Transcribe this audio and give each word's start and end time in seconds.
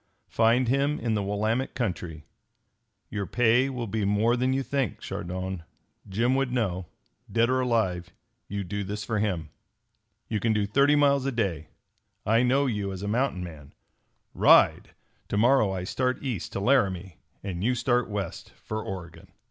Find 0.29 0.67
him 0.67 0.99
in 0.99 1.13
the 1.13 1.21
Willamette 1.21 1.75
country. 1.75 2.25
Your 3.11 3.27
pay 3.27 3.69
will 3.69 3.85
be 3.85 4.03
more 4.03 4.35
than 4.35 4.51
you 4.51 4.63
think, 4.63 4.99
Chardon. 4.99 5.61
Jim 6.09 6.33
would 6.33 6.51
know. 6.51 6.87
Dead 7.31 7.51
or 7.51 7.59
alive, 7.59 8.09
you 8.47 8.63
do 8.63 8.83
this 8.83 9.03
for 9.03 9.19
him. 9.19 9.49
"You 10.27 10.39
can 10.39 10.53
do 10.53 10.65
thirty 10.65 10.95
miles 10.95 11.27
a 11.27 11.31
day. 11.31 11.67
I 12.25 12.41
know 12.41 12.65
you 12.65 12.91
as 12.91 13.03
a 13.03 13.07
mountain 13.07 13.43
man. 13.43 13.73
Ride! 14.33 14.95
To 15.27 15.37
morrow 15.37 15.71
I 15.71 15.83
start 15.83 16.23
east 16.23 16.51
to 16.53 16.59
Laramie 16.59 17.17
and 17.43 17.63
you 17.63 17.75
start 17.75 18.09
west 18.09 18.49
for 18.55 18.81
Oregon!" 18.83 19.31